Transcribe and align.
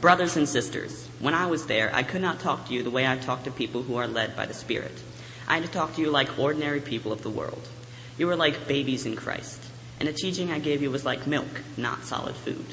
Brothers 0.00 0.36
and 0.36 0.48
sisters, 0.48 1.08
when 1.18 1.34
I 1.34 1.46
was 1.46 1.66
there, 1.66 1.90
I 1.92 2.04
could 2.04 2.22
not 2.22 2.38
talk 2.38 2.68
to 2.68 2.72
you 2.72 2.84
the 2.84 2.90
way 2.90 3.04
I 3.04 3.16
talk 3.16 3.42
to 3.42 3.50
people 3.50 3.82
who 3.82 3.96
are 3.96 4.06
led 4.06 4.36
by 4.36 4.46
the 4.46 4.54
Spirit. 4.54 5.02
I 5.48 5.54
had 5.54 5.64
to 5.64 5.70
talk 5.70 5.96
to 5.96 6.00
you 6.00 6.08
like 6.08 6.38
ordinary 6.38 6.80
people 6.80 7.10
of 7.10 7.22
the 7.22 7.30
world. 7.30 7.68
You 8.16 8.28
were 8.28 8.36
like 8.36 8.68
babies 8.68 9.06
in 9.06 9.16
Christ, 9.16 9.60
and 9.98 10.08
the 10.08 10.12
teaching 10.12 10.52
I 10.52 10.60
gave 10.60 10.82
you 10.82 10.92
was 10.92 11.04
like 11.04 11.26
milk, 11.26 11.62
not 11.76 12.04
solid 12.04 12.36
food. 12.36 12.66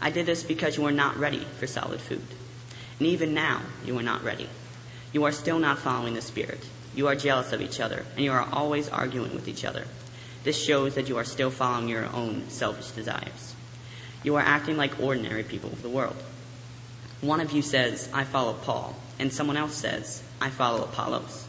I 0.00 0.10
did 0.10 0.26
this 0.26 0.42
because 0.42 0.76
you 0.76 0.82
were 0.82 0.90
not 0.90 1.16
ready 1.16 1.46
for 1.58 1.68
solid 1.68 2.00
food. 2.00 2.26
And 2.98 3.06
even 3.06 3.32
now, 3.32 3.62
you 3.84 3.96
are 3.96 4.02
not 4.02 4.24
ready. 4.24 4.48
You 5.12 5.22
are 5.22 5.32
still 5.32 5.60
not 5.60 5.78
following 5.78 6.14
the 6.14 6.20
Spirit. 6.20 6.66
You 6.96 7.06
are 7.06 7.14
jealous 7.14 7.52
of 7.52 7.60
each 7.60 7.78
other, 7.78 8.04
and 8.16 8.24
you 8.24 8.32
are 8.32 8.48
always 8.50 8.88
arguing 8.88 9.34
with 9.34 9.46
each 9.46 9.64
other. 9.64 9.84
This 10.42 10.60
shows 10.60 10.96
that 10.96 11.08
you 11.08 11.16
are 11.16 11.24
still 11.24 11.50
following 11.50 11.88
your 11.88 12.06
own 12.06 12.48
selfish 12.48 12.90
desires. 12.90 13.54
You 14.24 14.34
are 14.34 14.42
acting 14.42 14.76
like 14.76 14.98
ordinary 14.98 15.44
people 15.44 15.70
of 15.70 15.82
the 15.82 15.88
world. 15.88 16.16
One 17.20 17.40
of 17.40 17.52
you 17.52 17.62
says, 17.62 18.10
I 18.12 18.24
follow 18.24 18.52
Paul, 18.52 18.94
and 19.18 19.32
someone 19.32 19.56
else 19.56 19.74
says, 19.74 20.22
I 20.40 20.50
follow 20.50 20.84
Apollos. 20.84 21.46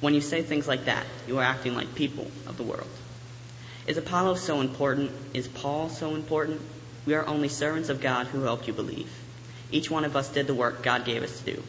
When 0.00 0.14
you 0.14 0.20
say 0.20 0.42
things 0.42 0.68
like 0.68 0.84
that, 0.84 1.06
you 1.26 1.38
are 1.38 1.44
acting 1.44 1.74
like 1.74 1.94
people 1.94 2.30
of 2.46 2.56
the 2.56 2.62
world. 2.62 2.88
Is 3.86 3.96
Apollos 3.96 4.40
so 4.40 4.60
important? 4.60 5.10
Is 5.34 5.48
Paul 5.48 5.88
so 5.88 6.14
important? 6.14 6.60
We 7.04 7.14
are 7.14 7.26
only 7.26 7.48
servants 7.48 7.88
of 7.88 8.00
God 8.00 8.28
who 8.28 8.42
helped 8.42 8.68
you 8.68 8.72
believe. 8.72 9.12
Each 9.72 9.90
one 9.90 10.04
of 10.04 10.14
us 10.14 10.28
did 10.28 10.46
the 10.46 10.54
work 10.54 10.82
God 10.82 11.04
gave 11.04 11.22
us 11.22 11.40
to 11.40 11.54
do. 11.54 11.62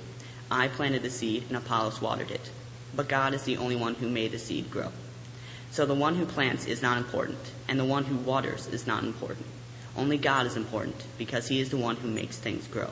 I 0.52 0.68
planted 0.68 1.02
the 1.02 1.10
seed 1.10 1.46
and 1.48 1.58
Apollos 1.58 2.02
watered 2.02 2.30
it. 2.30 2.52
But 2.96 3.08
God 3.08 3.34
is 3.34 3.44
the 3.44 3.58
only 3.58 3.76
one 3.76 3.96
who 3.96 4.08
made 4.08 4.32
the 4.32 4.38
seed 4.38 4.70
grow. 4.70 4.92
So 5.72 5.88
the 5.88 5.96
one 5.96 6.16
who 6.16 6.26
plants 6.28 6.68
is 6.68 6.84
not 6.84 7.00
important, 7.00 7.40
and 7.68 7.80
the 7.80 7.86
one 7.86 8.04
who 8.04 8.18
waters 8.18 8.68
is 8.68 8.86
not 8.86 9.04
important. 9.04 9.48
Only 9.98 10.20
God 10.20 10.46
is 10.46 10.56
important 10.56 11.04
because 11.18 11.48
he 11.48 11.60
is 11.60 11.72
the 11.72 11.78
one 11.78 11.96
who 11.96 12.08
makes 12.08 12.38
things 12.38 12.68
grow. 12.68 12.92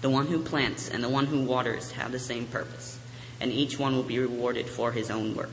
The 0.00 0.10
one 0.10 0.26
who 0.26 0.40
plants 0.40 0.88
and 0.88 1.04
the 1.04 1.08
one 1.08 1.26
who 1.26 1.42
waters 1.42 1.92
have 1.92 2.12
the 2.12 2.18
same 2.18 2.46
purpose 2.46 3.00
and 3.40 3.50
each 3.50 3.78
one 3.78 3.96
will 3.96 4.02
be 4.02 4.18
rewarded 4.18 4.66
for 4.66 4.92
his 4.92 5.10
own 5.10 5.34
work. 5.34 5.50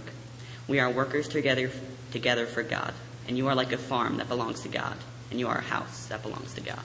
We 0.68 0.80
are 0.80 0.92
workers 0.92 1.28
together, 1.28 1.72
together 2.12 2.46
for 2.46 2.62
God, 2.62 2.94
and 3.28 3.38
you 3.38 3.48
are 3.48 3.56
like 3.56 3.72
a 3.72 3.78
farm 3.78 4.18
that 4.18 4.28
belongs 4.28 4.62
to 4.62 4.68
God, 4.68 4.98
and 5.32 5.40
you 5.40 5.48
are 5.48 5.58
a 5.58 5.64
house 5.64 6.08
that 6.08 6.22
belongs 6.22 6.54
to 6.56 6.62
God. 6.62 6.82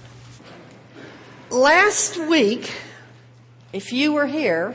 Last 1.51 2.17
week, 2.17 2.73
if 3.73 3.93
you 3.93 4.13
were 4.13 4.27
here, 4.27 4.75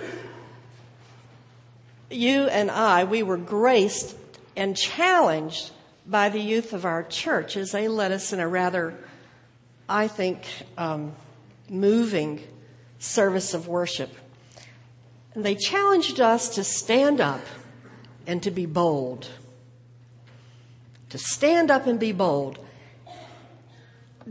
you 2.12 2.48
and 2.48 2.70
I, 2.70 3.06
we 3.06 3.24
were 3.24 3.38
graced 3.38 4.16
and 4.56 4.76
challenged 4.76 5.72
by 6.06 6.30
the 6.30 6.40
youth 6.40 6.74
of 6.74 6.86
our 6.86 7.04
church 7.04 7.58
as 7.58 7.72
they 7.72 7.88
led 7.88 8.12
us 8.12 8.34
in 8.34 8.40
a 8.40 8.48
rather, 8.48 8.94
I 9.88 10.08
think, 10.08 10.46
um, 10.78 11.14
moving 11.70 12.44
service 13.00 13.54
of 13.54 13.68
worship. 13.68 14.12
And 15.34 15.46
they 15.46 15.56
challenged 15.56 16.20
us 16.20 16.56
to 16.56 16.64
stand 16.64 17.22
up 17.22 17.42
and 18.26 18.42
to 18.44 18.52
be 18.52 18.66
bold. 18.66 19.30
To 21.10 21.18
stand 21.18 21.72
up 21.72 21.88
and 21.88 22.00
be 22.00 22.12
bold. 22.12 22.60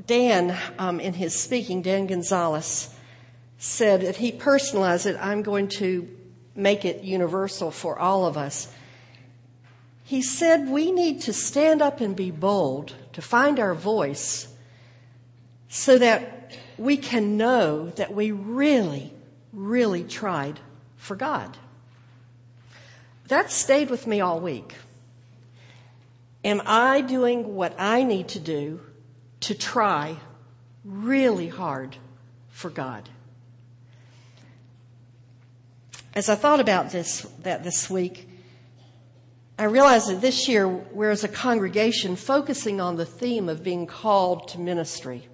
Dan, 0.06 0.56
um, 0.78 1.00
in 1.00 1.14
his 1.14 1.38
speaking, 1.38 1.80
Dan 1.80 2.06
Gonzalez, 2.06 2.94
said 3.58 4.02
that 4.02 4.16
he 4.16 4.32
personalized 4.32 5.06
it. 5.06 5.16
I'm 5.18 5.42
going 5.42 5.68
to 5.78 6.08
make 6.54 6.84
it 6.84 7.02
universal 7.02 7.70
for 7.70 7.98
all 7.98 8.26
of 8.26 8.36
us. 8.36 8.72
He 10.04 10.22
said 10.22 10.68
we 10.68 10.92
need 10.92 11.22
to 11.22 11.32
stand 11.32 11.82
up 11.82 12.00
and 12.00 12.14
be 12.14 12.30
bold 12.30 12.94
to 13.14 13.22
find 13.22 13.58
our 13.58 13.74
voice 13.74 14.48
so 15.68 15.98
that 15.98 16.56
we 16.78 16.96
can 16.96 17.36
know 17.36 17.90
that 17.90 18.12
we 18.12 18.30
really, 18.30 19.12
really 19.52 20.04
tried 20.04 20.60
for 20.96 21.16
God. 21.16 21.56
That 23.28 23.50
stayed 23.50 23.90
with 23.90 24.06
me 24.06 24.20
all 24.20 24.40
week. 24.40 24.74
Am 26.44 26.62
I 26.64 27.00
doing 27.00 27.54
what 27.54 27.74
I 27.78 28.04
need 28.04 28.28
to 28.28 28.38
do 28.38 28.80
to 29.40 29.54
try 29.54 30.16
really 30.84 31.48
hard 31.48 31.96
for 32.50 32.70
God? 32.70 33.08
As 36.14 36.28
I 36.28 36.34
thought 36.34 36.60
about 36.60 36.92
this, 36.92 37.22
that 37.42 37.64
this 37.64 37.90
week, 37.90 38.28
I 39.58 39.64
realized 39.64 40.08
that 40.08 40.20
this 40.20 40.48
year 40.48 40.68
we're 40.68 41.10
as 41.10 41.24
a 41.24 41.28
congregation 41.28 42.14
focusing 42.14 42.80
on 42.80 42.96
the 42.96 43.04
theme 43.04 43.48
of 43.48 43.64
being 43.64 43.86
called 43.86 44.48
to 44.48 44.60
ministry. 44.60 45.28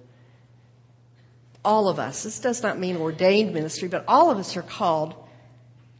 All 1.65 1.87
of 1.87 1.99
us. 1.99 2.23
This 2.23 2.39
does 2.39 2.61
not 2.61 2.79
mean 2.79 2.97
ordained 2.97 3.53
ministry, 3.53 3.87
but 3.87 4.03
all 4.07 4.29
of 4.29 4.37
us 4.37 4.57
are 4.57 4.63
called 4.63 5.15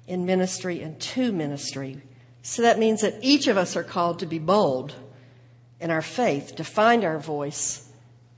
in 0.07 0.25
ministry 0.25 0.81
and 0.81 0.99
to 0.99 1.31
ministry. 1.31 2.01
So 2.41 2.63
that 2.63 2.79
means 2.79 3.01
that 3.01 3.19
each 3.21 3.47
of 3.47 3.57
us 3.57 3.75
are 3.75 3.83
called 3.83 4.19
to 4.19 4.25
be 4.25 4.39
bold 4.39 4.93
in 5.79 5.89
our 5.91 6.01
faith, 6.01 6.55
to 6.57 6.63
find 6.63 7.03
our 7.03 7.19
voice, 7.19 7.89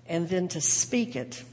and 0.08 0.30
then 0.30 0.48
to 0.50 0.62
speak 0.62 1.16
it. 1.16 1.44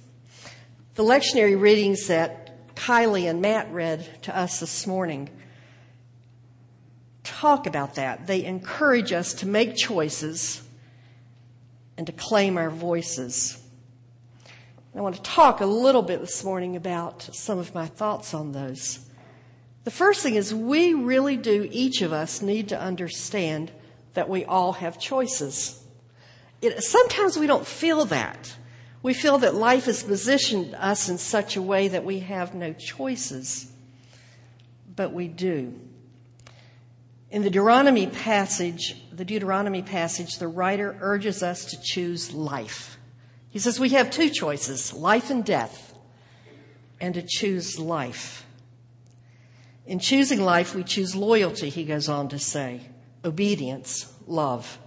The 0.95 1.03
lectionary 1.03 1.59
readings 1.59 2.09
that 2.09 2.75
Kylie 2.75 3.29
and 3.29 3.41
Matt 3.41 3.73
read 3.73 4.23
to 4.23 4.37
us 4.37 4.61
this 4.61 4.87
morning 4.87 5.31
talk 7.23 7.67
about 7.67 7.95
that. 7.95 8.27
They 8.27 8.45
encourage 8.45 9.13
us 9.13 9.35
to 9.35 9.47
make 9.47 9.77
choices 9.77 10.63
and 11.97 12.07
to 12.07 12.13
claim 12.13 12.59
our 12.59 12.71
voices. 12.71 13.62
I 14.95 15.01
want 15.01 15.15
to 15.15 15.23
talk 15.23 15.61
a 15.61 15.67
little 15.67 16.03
bit 16.03 16.21
this 16.21 16.45
morning 16.45 16.77
about 16.77 17.23
some 17.23 17.59
of 17.59 17.75
my 17.75 17.87
thoughts 17.87 18.35
on 18.35 18.53
those. 18.53 18.99
The 19.85 19.91
first 19.91 20.23
thing 20.23 20.35
is 20.35 20.55
we 20.55 20.93
really 20.93 21.39
do, 21.39 21.67
each 21.71 22.03
of 22.03 22.13
us 22.13 22.43
need 22.43 22.69
to 22.69 22.81
understand 22.81 23.73
that 24.13 24.29
we 24.29 24.45
all 24.45 24.75
have 24.75 25.01
choices. 25.01 25.83
It, 26.61 26.83
sometimes 26.85 27.39
we 27.39 27.47
don't 27.47 27.67
feel 27.67 28.05
that. 28.07 28.55
We 29.03 29.15
feel 29.15 29.39
that 29.39 29.55
life 29.55 29.87
has 29.87 30.03
positioned 30.03 30.75
us 30.75 31.09
in 31.09 31.17
such 31.17 31.57
a 31.57 31.63
way 31.63 31.89
that 31.89 32.05
we 32.05 32.21
have 32.21 32.55
no 32.55 32.75
choices. 32.75 33.73
But 34.95 35.15
we 35.15 35.27
do. 35.27 35.73
In 37.31 37.41
the 37.41 37.49
Deuteronomy 37.49 38.07
passage, 38.07 39.03
the 39.11 39.25
Deuteronomy 39.25 39.81
passage, 39.81 40.37
the 40.37 40.49
writer 40.49 40.99
urges 41.01 41.43
us 41.43 41.65
to 41.65 41.81
choose 41.83 42.35
life. 42.35 42.99
He 43.53 43.59
says 43.59 43.79
we 43.79 43.91
have 43.91 44.11
two 44.11 44.31
choices, 44.31 44.95
life 44.95 45.29
and 45.29 45.45
death, 45.45 45.95
and 47.03 47.13
to 47.13 47.23
choose 47.23 47.79
life. 47.79 48.47
In 49.85 49.99
choosing 49.99 50.41
life, 50.41 50.75
we 50.75 50.83
choose 50.83 51.15
loyalty, 51.15 51.69
he 51.69 51.85
goes 51.85 52.09
on 52.09 52.31
to 52.31 52.39
say, 52.39 52.81
obedience, 53.23 54.11
love. 54.27 54.79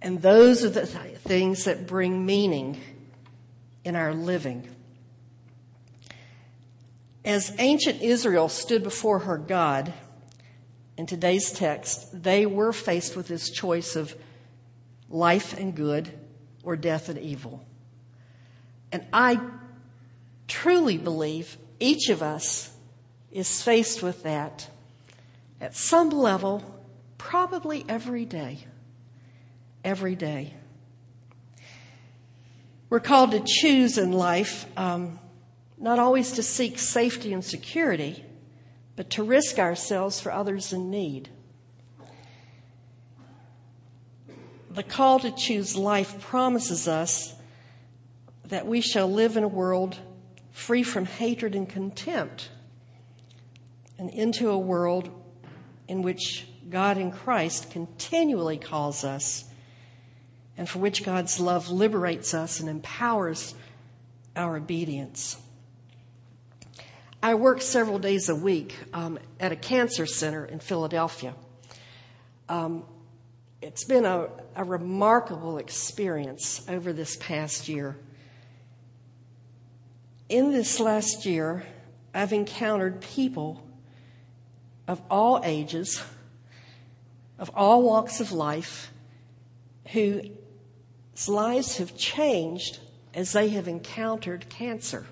And 0.00 0.22
those 0.22 0.64
are 0.64 0.70
the 0.70 0.86
th- 0.86 1.18
things 1.18 1.64
that 1.64 1.86
bring 1.86 2.24
meaning 2.24 2.80
in 3.84 3.94
our 3.94 4.14
living. 4.14 4.66
As 7.22 7.54
ancient 7.58 8.00
Israel 8.00 8.48
stood 8.48 8.82
before 8.82 9.18
her 9.20 9.36
God, 9.36 9.92
in 10.96 11.04
today's 11.04 11.52
text, 11.52 12.22
they 12.22 12.46
were 12.46 12.72
faced 12.72 13.14
with 13.14 13.28
this 13.28 13.50
choice 13.50 13.94
of 13.94 14.16
life 15.10 15.52
and 15.58 15.74
good 15.74 16.18
or 16.62 16.76
death 16.76 17.08
and 17.08 17.18
evil. 17.18 17.64
And 18.90 19.04
I 19.12 19.40
truly 20.48 20.98
believe 20.98 21.56
each 21.80 22.08
of 22.10 22.22
us 22.22 22.70
is 23.30 23.62
faced 23.62 24.02
with 24.02 24.22
that 24.22 24.68
at 25.60 25.74
some 25.74 26.10
level, 26.10 26.62
probably 27.18 27.84
every 27.88 28.24
day. 28.24 28.58
Every 29.84 30.14
day. 30.14 30.54
We're 32.90 33.00
called 33.00 33.30
to 33.30 33.42
choose 33.44 33.96
in 33.96 34.12
life, 34.12 34.66
um, 34.76 35.18
not 35.78 35.98
always 35.98 36.32
to 36.32 36.42
seek 36.42 36.78
safety 36.78 37.32
and 37.32 37.44
security, 37.44 38.22
but 38.96 39.08
to 39.10 39.22
risk 39.22 39.58
ourselves 39.58 40.20
for 40.20 40.30
others 40.30 40.72
in 40.72 40.90
need. 40.90 41.30
The 44.72 44.82
call 44.82 45.18
to 45.18 45.30
choose 45.30 45.76
life 45.76 46.18
promises 46.22 46.88
us 46.88 47.34
that 48.46 48.66
we 48.66 48.80
shall 48.80 49.10
live 49.10 49.36
in 49.36 49.44
a 49.44 49.48
world 49.48 49.98
free 50.50 50.82
from 50.82 51.04
hatred 51.04 51.54
and 51.54 51.68
contempt 51.68 52.48
and 53.98 54.08
into 54.08 54.48
a 54.48 54.58
world 54.58 55.10
in 55.88 56.00
which 56.00 56.46
God 56.70 56.96
in 56.96 57.10
Christ 57.10 57.70
continually 57.70 58.56
calls 58.56 59.04
us 59.04 59.44
and 60.56 60.66
for 60.66 60.78
which 60.78 61.04
God's 61.04 61.38
love 61.38 61.70
liberates 61.70 62.32
us 62.32 62.58
and 62.58 62.70
empowers 62.70 63.54
our 64.34 64.56
obedience. 64.56 65.36
I 67.22 67.34
work 67.34 67.60
several 67.60 67.98
days 67.98 68.30
a 68.30 68.34
week 68.34 68.74
um, 68.94 69.18
at 69.38 69.52
a 69.52 69.56
cancer 69.56 70.06
center 70.06 70.46
in 70.46 70.60
Philadelphia. 70.60 71.34
Um, 72.48 72.84
it's 73.62 73.84
been 73.84 74.04
a, 74.04 74.28
a 74.56 74.64
remarkable 74.64 75.58
experience 75.58 76.66
over 76.68 76.92
this 76.92 77.16
past 77.16 77.68
year. 77.68 77.96
in 80.28 80.50
this 80.50 80.80
last 80.80 81.24
year, 81.24 81.64
I've 82.12 82.32
encountered 82.32 83.00
people 83.00 83.62
of 84.88 85.00
all 85.10 85.40
ages, 85.44 86.02
of 87.38 87.50
all 87.54 87.82
walks 87.82 88.18
of 88.18 88.32
life, 88.32 88.92
whose 89.88 90.28
lives 91.28 91.76
have 91.76 91.96
changed 91.96 92.80
as 93.14 93.32
they 93.32 93.50
have 93.50 93.68
encountered 93.68 94.48
cancer. 94.48 95.06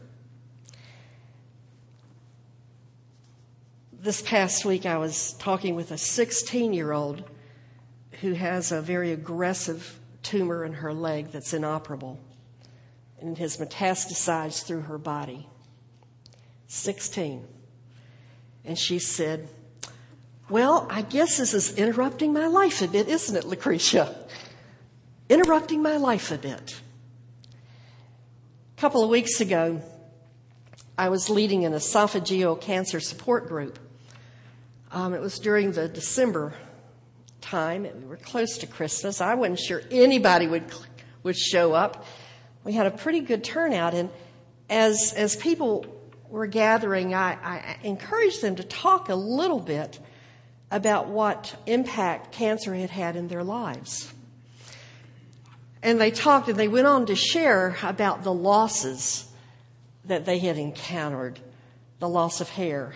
This 3.93 4.23
past 4.23 4.64
week, 4.64 4.87
I 4.87 4.96
was 4.96 5.35
talking 5.35 5.75
with 5.76 5.91
a 5.91 5.99
16 5.99 6.73
year 6.73 6.93
old 6.93 7.30
who 8.20 8.32
has 8.32 8.70
a 8.70 8.81
very 8.81 9.12
aggressive 9.12 9.99
tumor 10.22 10.64
in 10.64 10.75
her 10.75 10.93
leg 10.93 11.31
that's 11.32 11.55
inoperable 11.55 12.19
and 13.20 13.38
has 13.38 13.56
metastasized 13.56 14.64
through 14.64 14.82
her 14.82 14.99
body. 14.99 15.49
16. 16.67 17.46
And 18.64 18.78
she 18.78 18.99
said, 18.99 19.49
Well, 20.49 20.87
I 20.90 21.02
guess 21.02 21.38
this 21.38 21.55
is 21.55 21.76
interrupting 21.76 22.32
my 22.32 22.46
life 22.46 22.82
a 22.82 22.88
bit, 22.88 23.08
isn't 23.08 23.37
it, 23.37 23.44
Lucretia? 23.44 24.14
Interrupting 25.28 25.82
my 25.82 25.96
life 25.96 26.31
a 26.31 26.38
bit. 26.38 26.81
A 28.76 28.81
couple 28.81 29.02
of 29.02 29.11
weeks 29.11 29.40
ago, 29.40 29.81
I 30.99 31.08
was 31.08 31.31
leading 31.31 31.64
an 31.64 31.72
esophageal 31.72 32.61
cancer 32.61 33.00
support 33.00 33.49
group. 33.49 33.78
Um, 34.93 35.14
it 35.14 35.20
was 35.20 35.38
during 35.38 35.72
the 35.72 35.88
December 35.88 36.52
time. 37.50 37.82
We 37.82 38.06
were 38.06 38.17
close 38.17 38.58
to 38.58 38.67
Christmas. 38.69 39.20
I 39.20 39.35
wasn't 39.35 39.58
sure 39.58 39.82
anybody 39.91 40.47
would 40.47 40.64
would 41.25 41.37
show 41.37 41.73
up. 41.73 42.06
We 42.62 42.73
had 42.73 42.87
a 42.87 42.93
pretty 42.93 43.20
good 43.20 43.43
turnout, 43.43 43.93
and 43.93 44.08
as 44.69 45.12
as 45.17 45.35
people 45.35 45.85
were 46.29 46.47
gathering, 46.47 47.12
I, 47.12 47.32
I 47.43 47.76
encouraged 47.82 48.41
them 48.41 48.55
to 48.56 48.62
talk 48.62 49.08
a 49.08 49.17
little 49.17 49.58
bit 49.58 49.99
about 50.70 51.08
what 51.08 51.56
impact 51.67 52.31
cancer 52.31 52.73
had 52.73 52.91
had 52.91 53.17
in 53.17 53.26
their 53.26 53.43
lives. 53.43 54.12
And 55.82 56.00
they 56.00 56.12
talked 56.12 56.49
and 56.49 56.56
they 56.56 56.69
went 56.69 56.87
on 56.87 57.06
to 57.06 57.17
share 57.17 57.76
about 57.82 58.23
the 58.23 58.32
losses 58.32 59.26
that 60.05 60.25
they 60.25 60.38
had 60.38 60.56
encountered 60.56 61.41
the 61.99 62.08
loss 62.08 62.41
of 62.41 62.49
hair, 62.50 62.93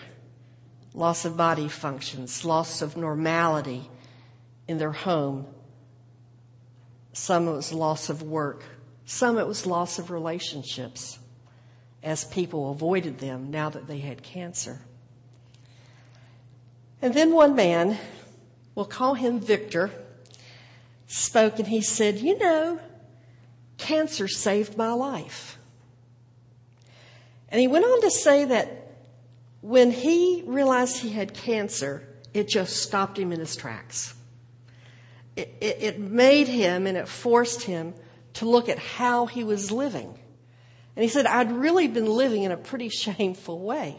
loss 0.93 1.25
of 1.25 1.35
body 1.35 1.67
functions, 1.67 2.45
loss 2.45 2.81
of 2.81 2.95
normality 2.95 3.89
in 4.67 4.77
their 4.77 4.91
home. 4.91 5.47
Some 7.13 7.47
it 7.47 7.53
was 7.53 7.71
loss 7.71 8.09
of 8.09 8.21
work, 8.23 8.63
some 9.05 9.37
it 9.37 9.47
was 9.47 9.65
loss 9.65 9.99
of 9.99 10.11
relationships 10.11 11.19
as 12.03 12.25
people 12.25 12.71
avoided 12.71 13.19
them 13.19 13.51
now 13.51 13.69
that 13.69 13.87
they 13.87 13.99
had 13.99 14.21
cancer. 14.21 14.79
And 17.01 17.13
then 17.13 17.33
one 17.33 17.55
man, 17.55 17.97
we'll 18.73 18.85
call 18.85 19.13
him 19.13 19.39
Victor, 19.39 19.91
spoke 21.07 21.59
and 21.59 21.67
he 21.67 21.81
said, 21.81 22.17
You 22.19 22.37
know, 22.37 22.79
cancer 23.77 24.27
saved 24.27 24.77
my 24.77 24.91
life. 24.91 25.57
And 27.49 27.61
he 27.61 27.67
went 27.67 27.85
on 27.85 28.01
to 28.01 28.11
say 28.11 28.45
that 28.45 28.97
when 29.61 29.91
he 29.91 30.43
realized 30.45 30.97
he 30.97 31.09
had 31.09 31.33
cancer, 31.33 32.07
it 32.33 32.47
just 32.47 32.77
stopped 32.77 33.17
him 33.17 33.31
in 33.31 33.39
his 33.39 33.55
tracks. 33.55 34.14
It, 35.35 35.57
it, 35.59 35.99
made 35.99 36.47
him 36.47 36.87
and 36.87 36.97
it 36.97 37.07
forced 37.07 37.63
him 37.63 37.93
to 38.35 38.47
look 38.47 38.69
at 38.69 38.79
how 38.79 39.25
he 39.25 39.43
was 39.43 39.69
living. 39.69 40.17
And 40.95 41.03
he 41.03 41.09
said, 41.09 41.25
I'd 41.25 41.51
really 41.51 41.87
been 41.87 42.05
living 42.05 42.43
in 42.43 42.51
a 42.51 42.57
pretty 42.57 42.89
shameful 42.89 43.59
way. 43.59 43.97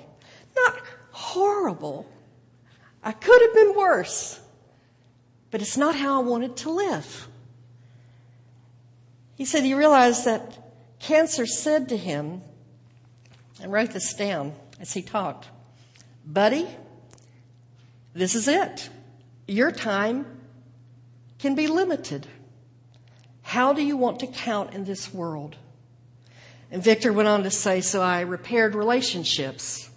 Not 0.55 0.81
horrible. 1.11 2.06
I 3.03 3.12
could 3.12 3.43
have 3.43 3.55
been 3.55 3.77
worse. 3.77 4.41
But 5.50 5.61
it's 5.61 5.77
not 5.77 5.94
how 5.94 6.21
I 6.21 6.25
wanted 6.25 6.56
to 6.59 6.71
live. 6.71 7.29
He 9.37 9.44
said 9.44 9.62
he 9.62 9.75
realized 9.75 10.25
that 10.25 10.73
cancer 10.99 11.47
said 11.47 11.91
to 11.91 11.97
him, 11.97 12.43
and 13.62 13.73
wrote 13.73 13.91
this 13.91 14.15
down 14.15 14.55
as 14.81 14.93
he 14.93 15.03
talked, 15.03 15.49
Buddy, 16.27 16.67
this 18.15 18.35
is 18.35 18.49
it. 18.49 18.88
Your 19.47 19.71
time 19.71 20.27
can 21.38 21.55
be 21.55 21.67
limited. 21.67 22.27
How 23.43 23.73
do 23.73 23.83
you 23.83 23.97
want 23.97 24.21
to 24.21 24.27
count 24.27 24.75
in 24.75 24.85
this 24.85 25.12
world? 25.12 25.56
And 26.71 26.83
Victor 26.83 27.12
went 27.12 27.29
on 27.29 27.44
to 27.44 27.50
say, 27.50 27.81
So 27.81 28.03
I 28.03 28.23
repaired 28.23 28.75
relationships. 28.75 29.88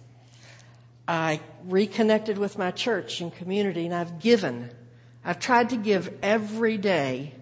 I 1.08 1.40
reconnected 1.64 2.38
with 2.38 2.56
my 2.56 2.70
church 2.70 3.20
and 3.20 3.34
community, 3.34 3.86
and 3.86 3.94
I've 3.94 4.20
given. 4.20 4.70
I've 5.24 5.40
tried 5.40 5.70
to 5.70 5.76
give 5.76 6.14
every 6.22 6.78
day 6.78 7.34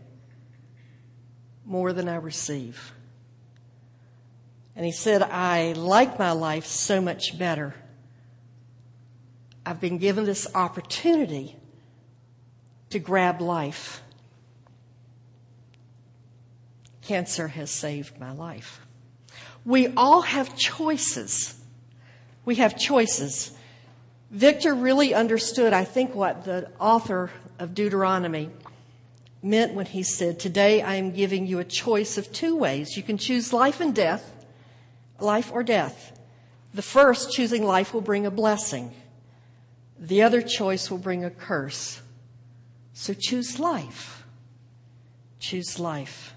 more 1.67 1.93
than 1.93 2.09
I 2.09 2.17
receive. 2.17 2.93
And 4.75 4.87
he 4.87 4.93
said, 4.93 5.23
I 5.23 5.73
like 5.73 6.19
my 6.19 6.33
life 6.33 6.65
so 6.65 7.01
much 7.01 7.39
better. 7.39 7.75
I've 9.67 9.81
been 9.81 9.99
given 9.99 10.25
this 10.25 10.47
opportunity 10.55 11.57
to 12.91 12.99
grab 12.99 13.41
life. 13.41 14.03
Cancer 17.03 17.49
has 17.49 17.71
saved 17.71 18.19
my 18.21 18.33
life. 18.33 18.81
We 19.65 19.89
all 19.97 20.23
have 20.23 20.57
choices. 20.57 21.59
We 22.45 22.57
have 22.57 22.79
choices. 22.79 23.57
Victor 24.31 24.75
really 24.75 25.15
understood, 25.15 25.73
I 25.73 25.85
think, 25.85 26.15
what 26.15 26.45
the 26.45 26.71
author 26.79 27.31
of 27.59 27.75
Deuteronomy 27.75 28.51
meant 29.43 29.75
when 29.75 29.87
he 29.87 30.03
said, 30.03 30.39
Today 30.39 30.83
I 30.83 30.97
am 30.97 31.13
giving 31.13 31.47
you 31.47 31.59
a 31.59 31.65
choice 31.65 32.19
of 32.19 32.33
two 32.33 32.57
ways. 32.57 32.97
You 32.97 33.03
can 33.03 33.19
choose 33.19 33.53
life 33.53 33.81
and 33.81 33.95
death, 33.95 34.33
life 35.19 35.51
or 35.53 35.63
death. 35.63 36.19
The 36.75 36.83
first, 36.83 37.33
choosing 37.33 37.65
life, 37.65 37.95
will 37.95 38.03
bring 38.03 38.27
a 38.27 38.31
blessing. 38.31 38.93
The 39.99 40.23
other 40.23 40.43
choice 40.43 40.91
will 40.91 40.99
bring 40.99 41.25
a 41.25 41.31
curse. 41.31 42.01
So 43.01 43.15
choose 43.15 43.61
life. 43.61 44.27
Choose 45.39 45.79
life. 45.79 46.35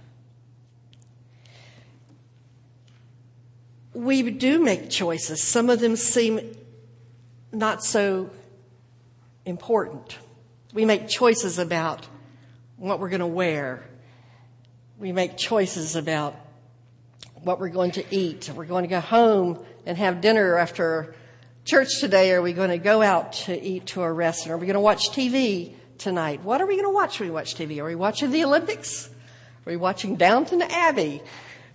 we 3.94 4.30
do 4.30 4.60
make 4.60 4.90
choices. 4.90 5.44
Some 5.44 5.70
of 5.72 5.80
them 5.80 5.96
seem 5.96 6.56
not 7.52 7.84
so 7.84 8.30
important. 9.46 10.18
We 10.72 10.86
make 10.86 11.08
choices 11.08 11.58
about 11.58 12.08
what 12.78 13.00
we're 13.00 13.10
going 13.10 13.22
to 13.22 13.28
wear. 13.28 13.84
We 15.00 15.12
make 15.12 15.38
choices 15.38 15.96
about 15.96 16.36
what 17.44 17.60
we're 17.60 17.70
going 17.70 17.92
to 17.92 18.16
eat. 18.16 18.50
We're 18.56 18.66
going 18.66 18.84
to 18.84 18.90
go 18.90 19.02
home 19.02 19.66
and 19.86 19.98
have 19.98 20.22
dinner 20.22 20.58
after 20.58 21.16
church 21.66 22.00
today. 22.00 22.32
Are 22.32 22.42
we 22.42 22.54
going 22.54 22.70
to 22.70 22.78
go 22.78 23.02
out 23.02 23.34
to 23.34 23.60
eat 23.60 23.88
to 23.88 24.04
a 24.04 24.12
restaurant? 24.12 24.54
Are 24.54 24.58
we 24.58 24.68
going 24.68 24.76
to 24.76 24.80
watch 24.80 25.10
TV 25.10 25.74
tonight? 26.02 26.44
What 26.44 26.62
are 26.62 26.68
we 26.68 26.76
going 26.76 26.88
to 26.88 26.94
watch 26.94 27.20
when 27.20 27.30
we 27.30 27.34
watch 27.34 27.56
TV? 27.56 27.80
Are 27.80 27.86
we 27.86 27.96
watching 27.96 28.32
the 28.32 28.44
Olympics? 28.44 29.08
Are 29.08 29.70
we 29.70 29.78
watching 29.78 30.16
Downton 30.16 30.62
Abbey? 30.62 31.22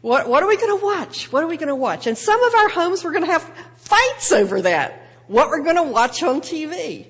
What, 0.03 0.29
what 0.29 0.43
are 0.43 0.49
we 0.49 0.57
going 0.57 0.79
to 0.79 0.85
watch? 0.85 1.33
What 1.33 1.43
are 1.43 1.47
we 1.47 1.57
going 1.57 1.69
to 1.69 1.75
watch? 1.75 2.07
And 2.07 2.19
some 2.19 2.43
of 2.43 2.55
our 2.55 2.69
homes, 2.69 3.05
we're 3.05 3.13
going 3.13 3.25
to 3.25 3.31
have 3.31 3.43
fights 3.77 4.33
over 4.33 4.63
that. 4.63 5.03
What 5.27 5.49
we're 5.49 5.63
going 5.63 5.77
to 5.77 5.83
watch 5.83 6.23
on 6.23 6.41
TV. 6.41 7.07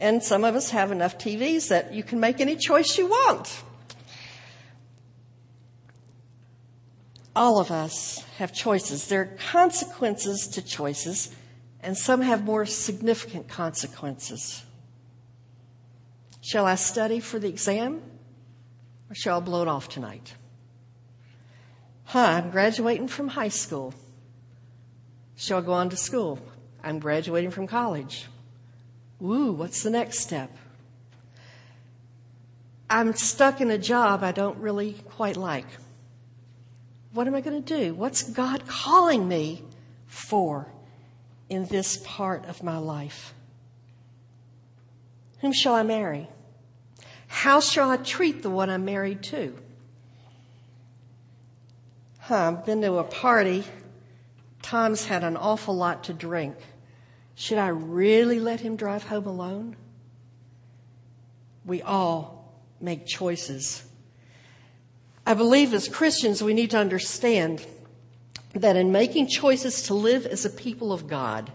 And 0.00 0.22
some 0.22 0.44
of 0.44 0.54
us 0.54 0.70
have 0.70 0.92
enough 0.92 1.18
TVs 1.18 1.68
that 1.68 1.92
you 1.92 2.02
can 2.02 2.20
make 2.20 2.40
any 2.40 2.56
choice 2.56 2.96
you 2.96 3.08
want. 3.08 3.62
All 7.34 7.60
of 7.60 7.70
us 7.70 8.24
have 8.38 8.52
choices. 8.52 9.08
There 9.08 9.22
are 9.22 9.36
consequences 9.50 10.48
to 10.48 10.62
choices, 10.62 11.34
and 11.80 11.96
some 11.96 12.20
have 12.22 12.44
more 12.44 12.66
significant 12.66 13.48
consequences. 13.48 14.64
Shall 16.48 16.64
I 16.64 16.76
study 16.76 17.20
for 17.20 17.38
the 17.38 17.46
exam, 17.46 18.00
or 19.10 19.14
shall 19.14 19.36
I 19.36 19.40
blow 19.40 19.60
it 19.60 19.68
off 19.68 19.90
tonight? 19.90 20.32
Huh, 22.04 22.20
I'm 22.20 22.50
graduating 22.50 23.08
from 23.08 23.28
high 23.28 23.50
school. 23.50 23.92
Shall 25.36 25.58
I 25.58 25.60
go 25.60 25.74
on 25.74 25.90
to 25.90 25.96
school? 25.98 26.38
I'm 26.82 27.00
graduating 27.00 27.50
from 27.50 27.66
college. 27.66 28.28
Woo, 29.20 29.52
what's 29.52 29.82
the 29.82 29.90
next 29.90 30.20
step? 30.20 30.50
I'm 32.88 33.12
stuck 33.12 33.60
in 33.60 33.70
a 33.70 33.76
job 33.76 34.24
I 34.24 34.32
don't 34.32 34.56
really 34.56 34.94
quite 34.94 35.36
like. 35.36 35.66
What 37.12 37.26
am 37.26 37.34
I 37.34 37.42
going 37.42 37.62
to 37.62 37.76
do? 37.78 37.92
What's 37.92 38.22
God 38.22 38.66
calling 38.66 39.28
me 39.28 39.64
for 40.06 40.66
in 41.50 41.66
this 41.66 41.98
part 42.06 42.46
of 42.46 42.62
my 42.62 42.78
life? 42.78 43.34
Whom 45.42 45.52
shall 45.52 45.74
I 45.74 45.82
marry? 45.82 46.26
How 47.28 47.60
shall 47.60 47.90
I 47.90 47.96
treat 47.98 48.42
the 48.42 48.50
one 48.50 48.68
I'm 48.68 48.84
married 48.84 49.22
to? 49.24 49.56
I've 52.28 52.66
been 52.66 52.82
to 52.82 52.98
a 52.98 53.04
party 53.04 53.64
Tom's 54.68 55.06
had 55.06 55.24
an 55.24 55.38
awful 55.38 55.74
lot 55.74 56.04
to 56.04 56.12
drink. 56.12 56.54
Should 57.34 57.56
I 57.56 57.68
really 57.68 58.38
let 58.38 58.60
him 58.60 58.76
drive 58.76 59.04
home 59.04 59.26
alone? 59.26 59.76
We 61.64 61.80
all 61.80 62.52
make 62.78 63.06
choices. 63.06 63.82
I 65.26 65.32
believe 65.32 65.72
as 65.72 65.88
Christians 65.88 66.42
we 66.42 66.52
need 66.52 66.70
to 66.72 66.78
understand 66.78 67.64
that 68.52 68.76
in 68.76 68.92
making 68.92 69.28
choices 69.28 69.84
to 69.84 69.94
live 69.94 70.26
as 70.26 70.44
a 70.44 70.50
people 70.50 70.92
of 70.92 71.06
God, 71.06 71.50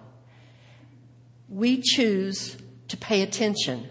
we 1.49 1.81
choose 1.81 2.57
to 2.87 2.97
pay 2.97 3.21
attention. 3.21 3.87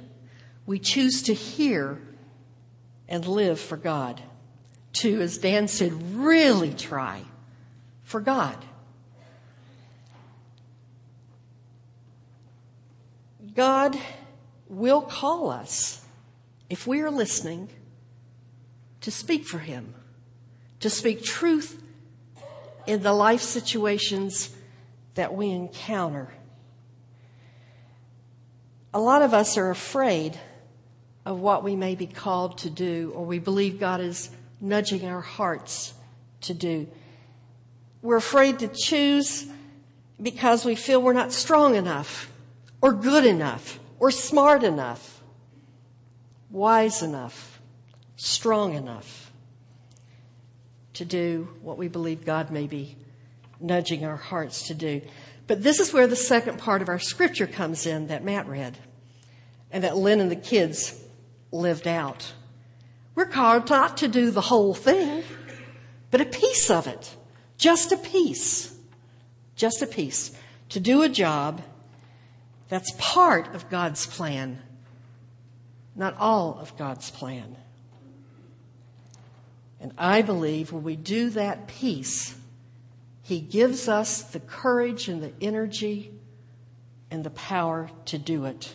We 0.73 0.79
choose 0.79 1.25
to 1.25 1.35
hear 1.35 2.01
and 3.07 3.27
live 3.27 3.61
for 3.61 3.77
God. 3.77 4.23
To, 4.95 5.21
as 5.21 5.37
Dan 5.37 5.69
said, 5.69 5.93
really 6.17 6.73
try 6.73 7.25
for 8.05 8.23
God. 8.23 8.57
God 13.55 13.99
will 14.67 15.03
call 15.03 15.51
us, 15.51 16.03
if 16.71 16.87
we 16.87 17.03
are 17.03 17.11
listening, 17.11 17.69
to 19.03 19.11
speak 19.11 19.45
for 19.45 19.59
Him, 19.59 19.93
to 20.81 20.89
speak 20.89 21.23
truth 21.23 21.83
in 22.87 23.03
the 23.03 23.13
life 23.13 23.43
situations 23.43 24.57
that 25.17 25.35
we 25.35 25.51
encounter. 25.51 26.33
A 28.95 29.01
lot 29.01 29.21
of 29.21 29.35
us 29.35 29.59
are 29.59 29.69
afraid 29.69 30.41
of 31.25 31.39
what 31.39 31.63
we 31.63 31.77
may 31.77 31.95
be 31.95 32.07
called 32.07 32.59
to 32.59 32.71
do, 32.71 33.13
or 33.15 33.25
we 33.25 33.39
believe 33.39 33.79
God 33.79 34.01
is 34.01 34.31
nudging 34.61 35.07
our 35.07 35.21
hearts 35.21 35.95
to 36.43 36.55
do. 36.55 36.89
We're 38.01 38.17
afraid 38.17 38.59
to 38.61 38.69
choose 38.69 39.47
because 40.21 40.65
we 40.65 40.75
feel 40.75 41.01
we're 41.01 41.13
not 41.13 41.33
strong 41.33 41.75
enough, 41.77 42.31
or 42.81 42.93
good 42.93 43.25
enough, 43.25 43.79
or 43.99 44.11
smart 44.11 44.65
enough, 44.65 45.23
wise 46.51 47.03
enough, 47.03 47.61
strong 48.17 48.75
enough 48.75 49.33
to 50.95 51.05
do 51.05 51.49
what 51.63 51.79
we 51.79 51.89
believe 51.89 52.25
God 52.25 52.51
may 52.51 52.67
be 52.67 52.97
nudging 53.61 54.05
our 54.05 54.17
hearts 54.17 54.67
to 54.69 54.75
do. 54.75 55.01
But 55.47 55.63
this 55.63 55.81
is 55.81 55.93
where 55.93 56.07
the 56.07 56.17
second 56.17 56.59
part 56.59 56.83
of 56.83 56.89
our 56.89 56.99
scripture 56.99 57.47
comes 57.47 57.87
in 57.87 58.09
that 58.09 58.25
Matt 58.25 58.47
read 58.47 58.77
and 59.71 59.85
that 59.85 59.97
Lynn 59.97 60.21
and 60.21 60.31
the 60.31 60.37
kids 60.37 61.02
lived 61.53 61.87
out. 61.87 62.33
We're 63.15 63.27
called 63.27 63.69
not 63.69 63.99
to 63.99 64.09
do 64.09 64.31
the 64.31 64.41
whole 64.41 64.75
thing, 64.75 65.23
but 66.11 66.21
a 66.21 66.25
piece 66.25 66.71
of 66.71 66.87
it. 66.87 67.15
Just 67.59 67.93
a 67.93 67.97
piece. 67.97 68.75
Just 69.55 69.83
a 69.83 69.87
piece. 69.87 70.37
To 70.71 70.81
do 70.81 71.03
a 71.03 71.09
job 71.09 71.63
that's 72.69 72.91
part 72.99 73.55
of 73.55 73.69
God's 73.69 74.07
plan, 74.07 74.63
not 75.95 76.17
all 76.19 76.59
of 76.59 76.77
God's 76.79 77.11
plan. 77.11 77.57
And 79.79 79.93
I 79.99 80.23
believe 80.23 80.73
when 80.73 80.83
we 80.83 80.97
do 80.97 81.31
that 81.31 81.67
piece, 81.67 82.35
He 83.23 83.41
gives 83.41 83.89
us 83.89 84.23
the 84.23 84.41
courage 84.41 85.09
and 85.09 85.23
the 85.23 85.33
energy 85.41 86.13
and 87.11 87.23
the 87.23 87.31
power 87.31 87.91
to 88.07 88.17
do 88.17 88.47
it. 88.47 88.75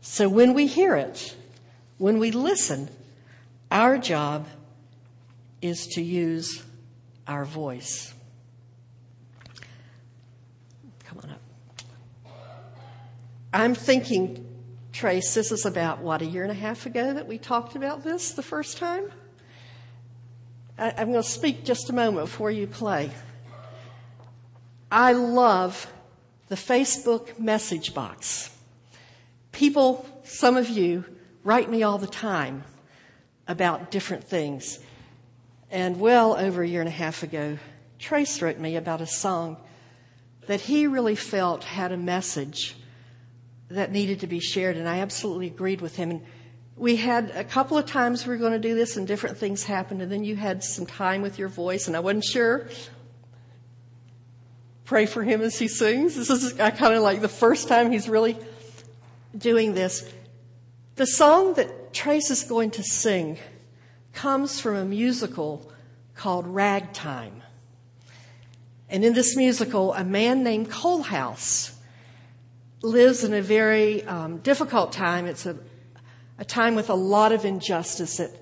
So 0.00 0.28
when 0.28 0.54
we 0.54 0.66
hear 0.66 0.94
it, 0.94 1.34
when 2.00 2.18
we 2.18 2.30
listen, 2.30 2.88
our 3.70 3.98
job 3.98 4.46
is 5.60 5.86
to 5.86 6.00
use 6.00 6.64
our 7.28 7.44
voice. 7.44 8.14
Come 11.04 11.20
on 11.22 11.30
up. 11.30 12.32
I'm 13.52 13.74
thinking, 13.74 14.46
Trace, 14.92 15.34
this 15.34 15.52
is 15.52 15.66
about 15.66 15.98
what, 15.98 16.22
a 16.22 16.24
year 16.24 16.42
and 16.42 16.50
a 16.50 16.54
half 16.54 16.86
ago 16.86 17.12
that 17.12 17.28
we 17.28 17.36
talked 17.36 17.76
about 17.76 18.02
this 18.02 18.32
the 18.32 18.42
first 18.42 18.78
time? 18.78 19.04
I, 20.78 20.94
I'm 20.96 21.12
going 21.12 21.22
to 21.22 21.28
speak 21.28 21.66
just 21.66 21.90
a 21.90 21.92
moment 21.92 22.28
before 22.28 22.50
you 22.50 22.66
play. 22.66 23.10
I 24.90 25.12
love 25.12 25.92
the 26.48 26.56
Facebook 26.56 27.38
message 27.38 27.92
box. 27.92 28.56
People, 29.52 30.06
some 30.24 30.56
of 30.56 30.70
you, 30.70 31.04
write 31.44 31.70
me 31.70 31.82
all 31.82 31.98
the 31.98 32.06
time 32.06 32.64
about 33.48 33.90
different 33.90 34.24
things. 34.24 34.78
And 35.70 36.00
well 36.00 36.36
over 36.36 36.62
a 36.62 36.68
year 36.68 36.80
and 36.80 36.88
a 36.88 36.92
half 36.92 37.22
ago, 37.22 37.58
Trace 37.98 38.40
wrote 38.42 38.58
me 38.58 38.76
about 38.76 39.00
a 39.00 39.06
song 39.06 39.56
that 40.46 40.60
he 40.60 40.86
really 40.86 41.14
felt 41.14 41.64
had 41.64 41.92
a 41.92 41.96
message 41.96 42.76
that 43.68 43.92
needed 43.92 44.20
to 44.20 44.26
be 44.26 44.40
shared, 44.40 44.76
and 44.76 44.88
I 44.88 44.98
absolutely 44.98 45.46
agreed 45.46 45.80
with 45.80 45.96
him. 45.96 46.10
And 46.10 46.22
we 46.76 46.96
had 46.96 47.30
a 47.30 47.44
couple 47.44 47.78
of 47.78 47.86
times 47.86 48.26
we 48.26 48.32
were 48.32 48.38
going 48.38 48.52
to 48.52 48.58
do 48.58 48.74
this, 48.74 48.96
and 48.96 49.06
different 49.06 49.38
things 49.38 49.62
happened, 49.62 50.02
and 50.02 50.10
then 50.10 50.24
you 50.24 50.34
had 50.34 50.64
some 50.64 50.86
time 50.86 51.22
with 51.22 51.38
your 51.38 51.48
voice, 51.48 51.86
and 51.86 51.96
I 51.96 52.00
wasn't 52.00 52.24
sure. 52.24 52.68
Pray 54.84 55.06
for 55.06 55.22
him 55.22 55.40
as 55.40 55.56
he 55.56 55.68
sings. 55.68 56.16
This 56.16 56.30
is 56.30 56.52
kind 56.54 56.94
of 56.94 57.02
like 57.02 57.20
the 57.20 57.28
first 57.28 57.68
time 57.68 57.92
he's 57.92 58.08
really 58.08 58.36
doing 59.36 59.74
this. 59.74 60.10
The 61.00 61.06
song 61.06 61.54
that 61.54 61.94
Trace 61.94 62.30
is 62.30 62.44
going 62.44 62.72
to 62.72 62.82
sing 62.82 63.38
comes 64.12 64.60
from 64.60 64.76
a 64.76 64.84
musical 64.84 65.72
called 66.14 66.46
Ragtime. 66.46 67.42
And 68.90 69.02
in 69.02 69.14
this 69.14 69.34
musical, 69.34 69.94
a 69.94 70.04
man 70.04 70.44
named 70.44 70.68
Coalhouse 70.68 71.72
lives 72.82 73.24
in 73.24 73.32
a 73.32 73.40
very 73.40 74.04
um, 74.04 74.40
difficult 74.40 74.92
time. 74.92 75.24
It's 75.24 75.46
a, 75.46 75.56
a 76.38 76.44
time 76.44 76.74
with 76.74 76.90
a 76.90 76.94
lot 76.94 77.32
of 77.32 77.46
injustice 77.46 78.18
that 78.18 78.32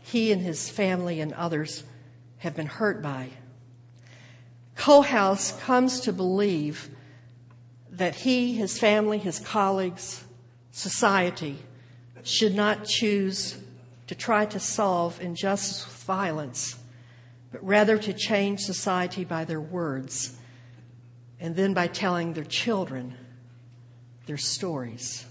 he 0.00 0.32
and 0.32 0.40
his 0.40 0.70
family 0.70 1.20
and 1.20 1.34
others 1.34 1.84
have 2.38 2.56
been 2.56 2.64
hurt 2.64 3.02
by. 3.02 3.28
Coalhouse 4.74 5.60
comes 5.60 6.00
to 6.00 6.14
believe 6.14 6.88
that 7.90 8.14
he, 8.14 8.54
his 8.54 8.78
family, 8.78 9.18
his 9.18 9.38
colleagues, 9.38 10.24
society 10.70 11.58
should 12.26 12.54
not 12.54 12.84
choose 12.84 13.56
to 14.06 14.14
try 14.14 14.44
to 14.46 14.60
solve 14.60 15.20
injustice 15.20 15.86
with 15.86 16.02
violence, 16.04 16.76
but 17.52 17.64
rather 17.64 17.98
to 17.98 18.12
change 18.12 18.60
society 18.60 19.24
by 19.24 19.44
their 19.44 19.60
words 19.60 20.36
and 21.40 21.54
then 21.54 21.74
by 21.74 21.86
telling 21.86 22.32
their 22.32 22.44
children 22.44 23.14
their 24.26 24.36
stories. 24.36 25.24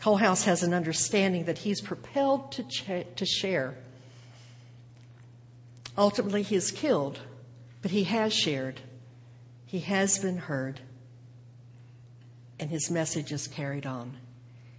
Coalhouse 0.00 0.44
has 0.44 0.62
an 0.62 0.72
understanding 0.72 1.44
that 1.44 1.58
he's 1.58 1.80
propelled 1.80 2.52
to, 2.52 2.62
ch- 2.64 3.06
to 3.16 3.26
share. 3.26 3.74
Ultimately, 5.96 6.42
he 6.42 6.54
is 6.54 6.70
killed, 6.70 7.18
but 7.82 7.90
he 7.90 8.04
has 8.04 8.32
shared. 8.32 8.80
He 9.66 9.80
has 9.80 10.18
been 10.18 10.36
heard 10.36 10.80
and 12.60 12.70
his 12.70 12.90
message 12.90 13.32
is 13.32 13.46
carried 13.46 13.86
on. 13.86 14.16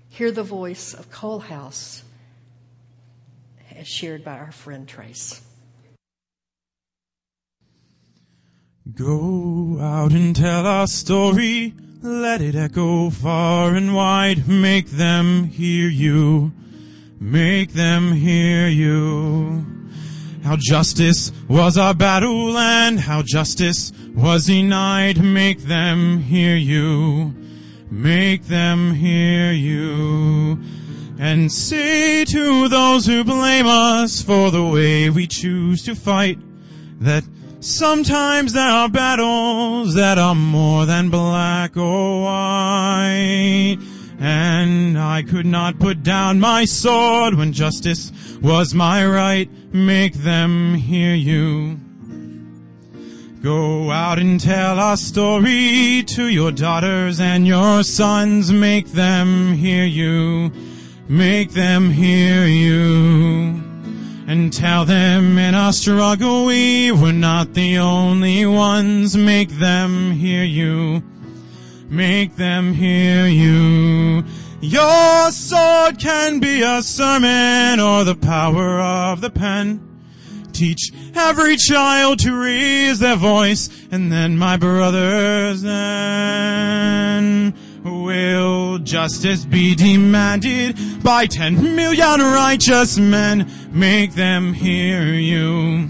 Hear 0.10 0.32
the 0.32 0.44
voice 0.44 0.94
of 0.94 1.10
Coalhouse 1.12 2.04
as 3.76 3.88
shared 3.88 4.24
by 4.24 4.38
our 4.38 4.52
friend 4.52 4.88
Trace. 4.88 5.42
Go 8.94 9.78
out 9.80 10.12
and 10.12 10.36
tell 10.36 10.66
our 10.66 10.88
story. 10.88 11.74
Let 12.02 12.42
it 12.42 12.56
echo 12.56 13.10
far 13.10 13.76
and 13.76 13.94
wide. 13.94 14.48
Make 14.48 14.88
them 14.88 15.46
hear 15.46 15.88
you. 15.88 16.52
Make 17.20 17.74
them 17.74 18.14
hear 18.14 18.68
you. 18.68 19.66
How 20.44 20.58
justice 20.58 21.32
was 21.48 21.78
our 21.78 21.94
battle 21.94 22.58
and 22.58 23.00
how 23.00 23.22
justice 23.22 23.92
was 24.16 24.48
denied. 24.48 25.22
Make 25.24 25.60
them 25.60 26.20
hear 26.20 26.56
you. 26.56 27.39
Make 27.92 28.46
them 28.46 28.94
hear 28.94 29.52
you. 29.52 30.60
And 31.18 31.52
say 31.52 32.24
to 32.26 32.68
those 32.70 33.06
who 33.06 33.24
blame 33.24 33.66
us 33.66 34.22
for 34.22 34.52
the 34.52 34.66
way 34.66 35.10
we 35.10 35.28
choose 35.28 35.84
to 35.84 35.96
fight 35.96 36.38
that 37.02 37.24
sometimes 37.60 38.54
there 38.54 38.70
are 38.70 38.90
battles 38.90 39.96
that 39.96 40.18
are 40.18 40.36
more 40.36 40.86
than 40.86 41.10
black 41.10 41.76
or 41.76 42.24
white. 42.24 43.78
And 44.20 44.98
I 44.98 45.24
could 45.24 45.46
not 45.46 45.80
put 45.80 46.04
down 46.04 46.40
my 46.40 46.66
sword 46.66 47.36
when 47.36 47.54
justice 47.54 48.12
was 48.42 48.74
my 48.74 49.06
right. 49.06 49.50
Make 49.74 50.14
them 50.14 50.76
hear 50.76 51.16
you. 51.16 51.80
Go 53.42 53.90
out 53.90 54.20
and 54.20 54.38
tell 54.38 54.80
our 54.80 54.98
story 54.98 56.04
to 56.08 56.28
your 56.28 56.52
daughters 56.52 57.22
and 57.22 57.48
your 57.48 57.84
sons. 57.84 58.52
Make 58.52 58.88
them 58.88 59.54
hear 59.54 59.86
you. 59.86 60.52
Make 61.08 61.52
them 61.52 61.90
hear 61.90 62.46
you. 62.46 63.64
and 64.28 64.54
tell 64.54 64.86
them 64.86 65.40
in 65.40 65.56
our 65.56 65.74
struggle 65.74 66.46
we 66.46 66.92
were 66.92 67.14
not 67.14 67.54
the 67.54 67.80
only 67.80 68.46
ones. 68.46 69.18
Make 69.18 69.50
them 69.50 70.12
hear 70.12 70.44
you. 70.44 71.02
Make 71.90 72.36
them 72.36 72.74
hear 72.74 73.26
you. 73.26 74.24
Your 74.62 75.32
sword 75.32 75.98
can 75.98 76.40
be 76.40 76.62
a 76.62 76.84
sermon 76.84 77.80
or 77.80 78.04
the 78.04 78.16
power 78.16 78.80
of 78.82 79.22
the 79.22 79.32
pen. 79.32 79.89
Teach 80.60 80.92
every 81.16 81.56
child 81.56 82.20
to 82.20 82.36
raise 82.36 83.00
their 83.00 83.16
voice 83.16 83.70
and 83.94 84.12
then 84.12 84.38
my 84.38 84.58
brothers 84.58 85.62
then 85.62 87.54
will 87.86 88.78
justice 88.80 89.46
be 89.46 89.74
demanded 89.74 90.76
by 91.02 91.28
ten 91.28 91.78
million 91.78 92.20
righteous 92.20 92.98
men. 92.98 93.50
Make 93.72 94.16
them 94.16 94.52
hear 94.54 95.14
you. 95.14 95.84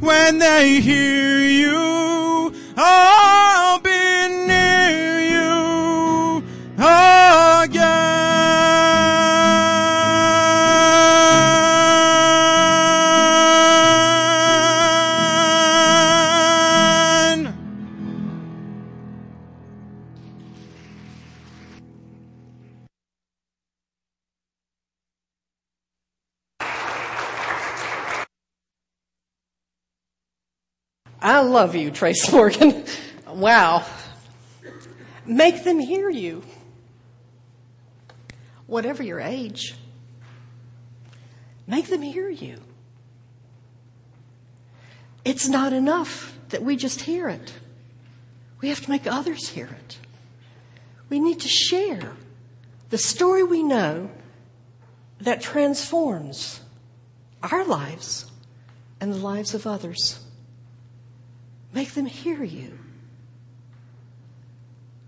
When 0.00 0.36
they 0.36 0.82
hear 0.82 1.38
you, 1.38 2.52
I'll 2.76 3.78
be 3.78 4.28
near 4.48 5.18
you 5.30 6.44
again. 6.76 8.01
I 31.22 31.40
love 31.42 31.76
you, 31.76 31.92
Trace 31.92 32.32
Morgan. 32.32 32.84
wow. 33.28 33.86
Make 35.24 35.62
them 35.62 35.78
hear 35.78 36.10
you. 36.10 36.42
Whatever 38.66 39.04
your 39.04 39.20
age, 39.20 39.76
make 41.66 41.86
them 41.86 42.02
hear 42.02 42.28
you. 42.28 42.58
It's 45.24 45.48
not 45.48 45.72
enough 45.72 46.36
that 46.48 46.62
we 46.62 46.74
just 46.76 47.02
hear 47.02 47.28
it. 47.28 47.52
We 48.60 48.70
have 48.70 48.80
to 48.80 48.90
make 48.90 49.06
others 49.06 49.48
hear 49.48 49.66
it. 49.66 49.98
We 51.08 51.20
need 51.20 51.40
to 51.40 51.48
share 51.48 52.14
the 52.90 52.98
story 52.98 53.44
we 53.44 53.62
know 53.62 54.10
that 55.20 55.40
transforms 55.40 56.60
our 57.42 57.64
lives 57.64 58.30
and 59.00 59.12
the 59.12 59.18
lives 59.18 59.54
of 59.54 59.66
others. 59.66 60.21
Make 61.72 61.92
them 61.92 62.06
hear 62.06 62.42
you. 62.42 62.78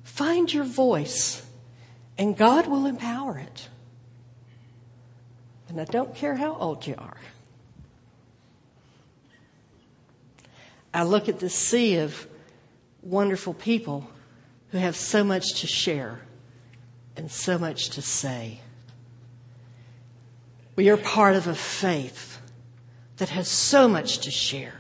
Find 0.03 0.53
your 0.53 0.65
voice, 0.65 1.45
and 2.17 2.37
God 2.37 2.67
will 2.67 2.87
empower 2.87 3.39
it. 3.39 3.69
And 5.69 5.81
I 5.81 5.85
don't 5.85 6.15
care 6.15 6.37
how 6.37 6.55
old 6.57 6.87
you 6.87 6.95
are. 6.97 7.17
I 10.93 11.03
look 11.03 11.29
at 11.29 11.41
this 11.41 11.55
sea 11.55 11.97
of 11.97 12.29
wonderful 13.03 13.55
people 13.55 14.09
who 14.71 14.79
have 14.79 14.95
so 14.95 15.25
much 15.25 15.61
to 15.61 15.67
share 15.67 16.21
and 17.17 17.31
so 17.31 17.59
much 17.59 17.91
to 17.91 18.03
say. 18.03 18.61
We 20.77 20.89
are 20.91 20.97
part 20.97 21.35
of 21.37 21.47
a 21.47 21.55
faith 21.55 22.39
that 23.17 23.29
has 23.31 23.49
so 23.49 23.89
much 23.89 24.19
to 24.19 24.31
share. 24.31 24.75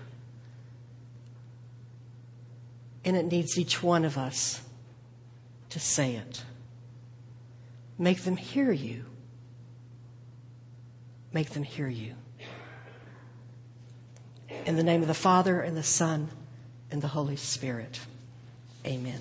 And 3.04 3.16
it 3.16 3.26
needs 3.26 3.58
each 3.58 3.82
one 3.82 4.04
of 4.04 4.16
us 4.16 4.62
to 5.70 5.80
say 5.80 6.14
it. 6.14 6.42
Make 7.98 8.22
them 8.22 8.36
hear 8.36 8.72
you. 8.72 9.04
Make 11.32 11.50
them 11.50 11.62
hear 11.62 11.88
you. 11.88 12.14
In 14.66 14.76
the 14.76 14.82
name 14.82 15.02
of 15.02 15.08
the 15.08 15.14
Father, 15.14 15.60
and 15.60 15.76
the 15.76 15.82
Son, 15.82 16.28
and 16.90 17.02
the 17.02 17.08
Holy 17.08 17.36
Spirit. 17.36 18.00
Amen. 18.86 19.20